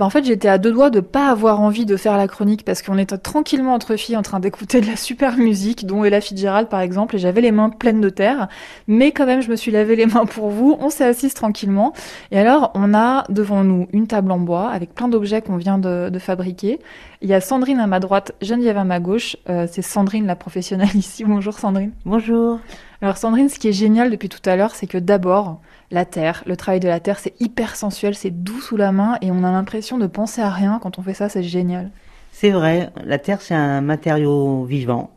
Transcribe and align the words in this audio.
bah, 0.00 0.06
En 0.06 0.10
fait, 0.10 0.24
j'étais 0.24 0.48
à 0.48 0.58
deux 0.58 0.72
doigts 0.72 0.88
de 0.90 1.00
pas 1.00 1.28
avoir 1.28 1.60
envie 1.60 1.84
de 1.84 1.96
faire 1.96 2.16
la 2.16 2.26
chronique 2.26 2.64
parce 2.64 2.80
qu'on 2.82 2.98
était 2.98 3.18
tranquillement 3.18 3.74
entre 3.74 3.96
filles 3.96 4.16
en 4.16 4.22
train 4.22 4.40
d'écouter 4.40 4.80
de 4.80 4.86
la 4.86 4.96
super 4.96 5.36
musique, 5.36 5.86
dont 5.86 6.04
Ella 6.04 6.20
Fitzgerald 6.20 6.68
par 6.68 6.80
exemple, 6.80 7.16
et 7.16 7.18
j'avais 7.18 7.42
les 7.42 7.52
mains 7.52 7.68
pleines 7.68 8.00
de 8.00 8.08
terre. 8.08 8.48
Mais 8.88 9.12
quand 9.12 9.26
même, 9.26 9.42
je 9.42 9.50
me 9.50 9.56
suis 9.56 9.70
lavé 9.70 9.96
les 9.96 10.06
mains 10.06 10.24
pour 10.24 10.48
vous. 10.48 10.76
On 10.80 10.88
s'est 10.88 11.04
assise 11.04 11.34
tranquillement. 11.34 11.92
Et 12.30 12.38
alors, 12.38 12.72
on 12.74 12.94
a 12.94 13.24
devant 13.28 13.62
nous 13.62 13.88
une 13.92 14.06
table 14.06 14.32
en 14.32 14.38
bois 14.38 14.70
avec 14.70 14.94
plein 14.94 15.08
d'objets 15.08 15.42
qu'on 15.42 15.56
vient 15.56 15.78
de, 15.78 16.18
fabriquer. 16.18 16.80
Il 17.20 17.28
y 17.28 17.34
a 17.34 17.40
Sandrine 17.40 17.78
à 17.78 17.86
ma 17.86 18.00
droite, 18.00 18.32
Geneviève 18.40 18.78
à 18.78 18.84
ma 18.84 19.00
gauche. 19.00 19.36
Euh, 19.48 19.66
c'est 19.70 19.82
Sandrine, 19.82 20.26
la 20.26 20.36
professionnelle 20.36 20.88
ici. 20.94 21.24
Bonjour 21.24 21.58
Sandrine. 21.58 21.92
Bonjour. 22.06 22.58
Alors 23.02 23.16
Sandrine, 23.16 23.48
ce 23.48 23.58
qui 23.58 23.68
est 23.68 23.72
génial 23.72 24.10
depuis 24.10 24.28
tout 24.28 24.42
à 24.44 24.56
l'heure, 24.56 24.74
c'est 24.74 24.86
que 24.86 24.98
d'abord, 24.98 25.62
la 25.90 26.04
terre, 26.04 26.42
le 26.46 26.54
travail 26.54 26.80
de 26.80 26.88
la 26.88 27.00
terre, 27.00 27.18
c'est 27.18 27.32
hyper 27.40 27.74
sensuel, 27.74 28.14
c'est 28.14 28.30
doux 28.30 28.60
sous 28.60 28.76
la 28.76 28.92
main 28.92 29.16
et 29.22 29.30
on 29.30 29.42
a 29.42 29.50
l'impression 29.50 29.96
de 29.96 30.06
penser 30.06 30.42
à 30.42 30.50
rien 30.50 30.78
quand 30.82 30.98
on 30.98 31.02
fait 31.02 31.14
ça, 31.14 31.30
c'est 31.30 31.42
génial. 31.42 31.90
C'est 32.30 32.50
vrai, 32.50 32.90
la 33.02 33.18
terre 33.18 33.40
c'est 33.40 33.54
un 33.54 33.80
matériau 33.80 34.64
vivant 34.64 35.10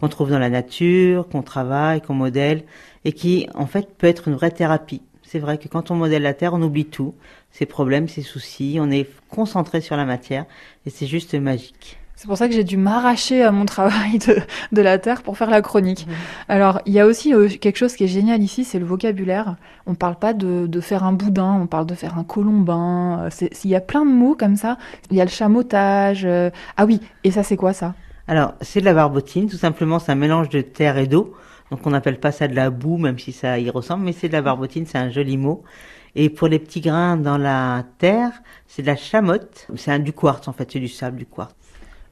qu'on 0.00 0.08
trouve 0.08 0.30
dans 0.30 0.40
la 0.40 0.50
nature, 0.50 1.28
qu'on 1.28 1.42
travaille, 1.42 2.00
qu'on 2.00 2.14
modèle 2.14 2.64
et 3.04 3.12
qui 3.12 3.48
en 3.54 3.66
fait 3.66 3.96
peut 3.96 4.08
être 4.08 4.26
une 4.26 4.34
vraie 4.34 4.50
thérapie. 4.50 5.02
C'est 5.22 5.38
vrai 5.38 5.58
que 5.58 5.68
quand 5.68 5.92
on 5.92 5.94
modèle 5.94 6.22
la 6.22 6.34
terre, 6.34 6.54
on 6.54 6.62
oublie 6.62 6.86
tout, 6.86 7.14
ses 7.52 7.66
problèmes, 7.66 8.08
ses 8.08 8.22
soucis, 8.22 8.78
on 8.80 8.90
est 8.90 9.08
concentré 9.28 9.80
sur 9.80 9.96
la 9.96 10.04
matière 10.04 10.44
et 10.86 10.90
c'est 10.90 11.06
juste 11.06 11.34
magique. 11.34 12.01
C'est 12.16 12.28
pour 12.28 12.36
ça 12.36 12.46
que 12.46 12.54
j'ai 12.54 12.62
dû 12.62 12.76
m'arracher 12.76 13.42
à 13.42 13.50
mon 13.50 13.64
travail 13.64 14.18
de, 14.18 14.36
de, 14.70 14.82
la 14.82 14.98
terre 14.98 15.22
pour 15.22 15.36
faire 15.36 15.50
la 15.50 15.60
chronique. 15.60 16.06
Mmh. 16.06 16.12
Alors, 16.48 16.80
il 16.86 16.92
y 16.92 17.00
a 17.00 17.06
aussi 17.06 17.34
euh, 17.34 17.48
quelque 17.48 17.76
chose 17.76 17.96
qui 17.96 18.04
est 18.04 18.08
génial 18.08 18.42
ici, 18.42 18.64
c'est 18.64 18.78
le 18.78 18.84
vocabulaire. 18.84 19.56
On 19.86 19.94
parle 19.94 20.16
pas 20.16 20.32
de, 20.32 20.66
de, 20.66 20.80
faire 20.80 21.04
un 21.04 21.12
boudin, 21.12 21.58
on 21.60 21.66
parle 21.66 21.86
de 21.86 21.94
faire 21.94 22.18
un 22.18 22.24
colombin. 22.24 23.28
Il 23.64 23.70
y 23.70 23.74
a 23.74 23.80
plein 23.80 24.04
de 24.04 24.10
mots 24.10 24.36
comme 24.38 24.56
ça. 24.56 24.78
Il 25.10 25.16
y 25.16 25.20
a 25.20 25.24
le 25.24 25.30
chamotage. 25.30 26.24
Euh... 26.24 26.50
Ah 26.76 26.84
oui, 26.84 27.00
et 27.24 27.32
ça, 27.32 27.42
c'est 27.42 27.56
quoi 27.56 27.72
ça? 27.72 27.94
Alors, 28.28 28.54
c'est 28.60 28.80
de 28.80 28.84
la 28.84 28.94
barbotine. 28.94 29.48
Tout 29.48 29.56
simplement, 29.56 29.98
c'est 29.98 30.12
un 30.12 30.16
mélange 30.16 30.48
de 30.48 30.60
terre 30.60 30.98
et 30.98 31.06
d'eau. 31.06 31.34
Donc, 31.70 31.86
on 31.86 31.90
n'appelle 31.90 32.20
pas 32.20 32.30
ça 32.30 32.46
de 32.46 32.54
la 32.54 32.70
boue, 32.70 32.98
même 32.98 33.18
si 33.18 33.32
ça 33.32 33.58
y 33.58 33.70
ressemble, 33.70 34.04
mais 34.04 34.12
c'est 34.12 34.28
de 34.28 34.34
la 34.34 34.42
barbotine, 34.42 34.86
c'est 34.86 34.98
un 34.98 35.10
joli 35.10 35.38
mot. 35.38 35.64
Et 36.14 36.28
pour 36.28 36.48
les 36.48 36.58
petits 36.58 36.82
grains 36.82 37.16
dans 37.16 37.38
la 37.38 37.84
terre, 37.98 38.30
c'est 38.68 38.82
de 38.82 38.86
la 38.86 38.96
chamotte. 38.96 39.66
C'est 39.76 39.98
du 39.98 40.12
quartz, 40.12 40.46
en 40.46 40.52
fait, 40.52 40.70
c'est 40.70 40.78
du 40.80 40.88
sable, 40.88 41.16
du 41.16 41.26
quartz. 41.26 41.54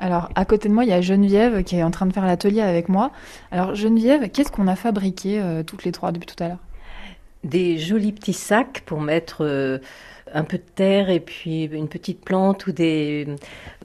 Alors, 0.00 0.28
à 0.36 0.44
côté 0.44 0.68
de 0.68 0.74
moi, 0.74 0.84
il 0.84 0.90
y 0.90 0.92
a 0.92 1.00
Geneviève 1.00 1.64
qui 1.64 1.76
est 1.76 1.82
en 1.82 1.90
train 1.90 2.06
de 2.06 2.12
faire 2.12 2.24
l'atelier 2.24 2.60
avec 2.60 2.88
moi. 2.88 3.10
Alors, 3.50 3.74
Geneviève, 3.74 4.30
qu'est-ce 4.30 4.52
qu'on 4.52 4.68
a 4.68 4.76
fabriqué 4.76 5.40
euh, 5.40 5.62
toutes 5.64 5.84
les 5.84 5.92
trois 5.92 6.12
depuis 6.12 6.26
tout 6.26 6.42
à 6.42 6.48
l'heure? 6.48 6.58
Des 7.42 7.78
jolis 7.78 8.12
petits 8.12 8.32
sacs 8.32 8.82
pour 8.86 9.00
mettre 9.00 9.38
euh, 9.44 9.78
un 10.32 10.44
peu 10.44 10.56
de 10.56 10.62
terre 10.74 11.10
et 11.10 11.20
puis 11.20 11.64
une 11.64 11.88
petite 11.88 12.20
plante 12.20 12.66
ou 12.66 12.72
des, 12.72 13.26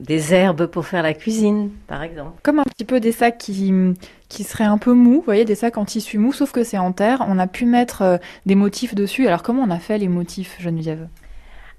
des 0.00 0.34
herbes 0.34 0.66
pour 0.66 0.86
faire 0.86 1.02
la 1.02 1.14
cuisine, 1.14 1.70
par 1.86 2.02
exemple. 2.02 2.32
Comme 2.42 2.58
un 2.58 2.64
petit 2.64 2.84
peu 2.84 2.98
des 2.98 3.12
sacs 3.12 3.38
qui, 3.38 3.72
qui 4.28 4.44
seraient 4.44 4.64
un 4.64 4.78
peu 4.78 4.92
mous, 4.92 5.16
vous 5.16 5.22
voyez, 5.22 5.44
des 5.44 5.54
sacs 5.54 5.78
en 5.78 5.84
tissu 5.84 6.18
mou, 6.18 6.32
sauf 6.32 6.50
que 6.50 6.64
c'est 6.64 6.78
en 6.78 6.92
terre. 6.92 7.24
On 7.28 7.38
a 7.38 7.46
pu 7.46 7.66
mettre 7.66 8.02
euh, 8.02 8.16
des 8.46 8.56
motifs 8.56 8.94
dessus. 8.94 9.26
Alors, 9.28 9.42
comment 9.42 9.62
on 9.62 9.70
a 9.70 9.78
fait 9.78 9.98
les 9.98 10.08
motifs, 10.08 10.56
Geneviève? 10.60 11.06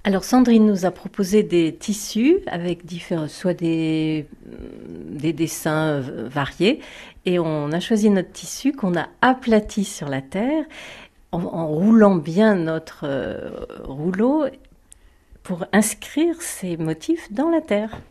Alors 0.04 0.24
Sandrine 0.24 0.66
nous 0.66 0.86
a 0.86 0.92
proposé 0.92 1.44
des 1.44 1.76
tissus 1.76 2.40
avec 2.48 2.86
différents, 2.86 3.28
soit 3.28 3.54
des, 3.54 4.26
des 5.10 5.34
dessins 5.34 6.00
variés, 6.00 6.80
et 7.26 7.38
on 7.38 7.72
a 7.72 7.80
choisi 7.80 8.10
notre 8.10 8.32
tissu 8.32 8.74
qu'on 8.74 8.96
a 8.96 9.08
aplati 9.22 9.84
sur 9.84 10.10
la 10.10 10.22
terre 10.22 10.66
en, 11.32 11.44
en 11.44 11.68
roulant 11.68 12.16
bien 12.16 12.56
notre 12.56 13.02
euh, 13.04 13.50
rouleau 13.84 14.46
pour 15.44 15.66
inscrire 15.72 16.42
ces 16.42 16.78
motifs 16.78 17.32
dans 17.32 17.50
la 17.50 17.62
terre. 17.62 18.02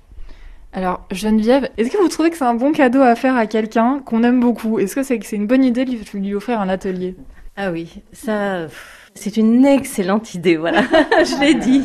Alors 0.73 1.05
Geneviève, 1.11 1.69
est-ce 1.77 1.91
que 1.91 2.01
vous 2.01 2.09
trouvez 2.09 2.31
que 2.31 2.37
c'est 2.37 2.45
un 2.45 2.55
bon 2.55 2.71
cadeau 2.71 3.03
à 3.03 3.17
faire 3.17 3.35
à 3.35 3.47
quelqu'un 3.47 3.99
qu'on 3.99 4.23
aime 4.23 4.39
beaucoup? 4.39 4.79
Est-ce 4.79 4.95
que 4.95 5.03
c'est 5.03 5.33
une 5.33 5.49
bonne 5.49 5.65
idée 5.65 5.85
de 5.85 5.91
lui, 5.91 6.01
lui 6.15 6.35
offrir 6.35 6.61
un 6.61 6.69
atelier? 6.69 7.17
Ah 7.57 7.73
oui, 7.73 8.03
ça. 8.13 8.69
C'est 9.15 9.37
une 9.37 9.65
excellente 9.67 10.35
idée, 10.35 10.57
voilà, 10.57 10.83
je 11.11 11.41
l'ai 11.41 11.55
dit. 11.55 11.85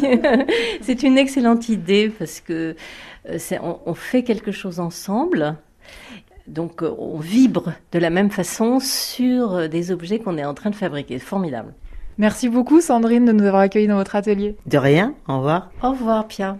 c'est 0.82 1.04
une 1.04 1.18
excellente 1.18 1.70
idée 1.70 2.10
parce 2.18 2.40
que 2.40 2.76
on, 3.62 3.80
on, 3.86 3.94
fait 3.94 4.24
quelque 4.24 4.52
chose 4.52 4.80
ensemble. 4.80 5.58
Donc 6.48 6.84
on 6.84 7.18
vibre 7.18 7.74
de 7.92 8.00
la 8.00 8.12
même 8.12 8.30
façon 8.30 8.80
sur 8.80 9.68
des 9.68 9.92
objets 9.92 10.20
qu'on 10.20 10.38
est 10.38 10.46
en 10.46 10.54
train 10.54 10.70
de 10.70 10.76
fabriquer. 10.76 11.18
Formidable. 11.18 11.74
Merci 12.18 12.48
beaucoup 12.48 12.80
Sandrine 12.80 13.26
de 13.26 13.32
nous 13.34 13.46
avoir 13.46 13.64
accueillis 13.64 13.88
dans 13.88 13.98
votre 13.98 14.16
atelier. 14.16 14.56
De 14.66 14.78
rien, 14.78 15.16
au 15.28 15.38
revoir. 15.38 15.72
Au 15.84 15.92
revoir 15.92 16.28
Pia. 16.28 16.58